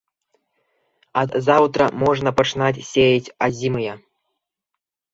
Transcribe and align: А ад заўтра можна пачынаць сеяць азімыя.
А 1.21 1.23
ад 1.25 1.31
заўтра 1.49 1.83
можна 2.05 2.29
пачынаць 2.41 2.85
сеяць 2.91 3.33
азімыя. 3.49 3.93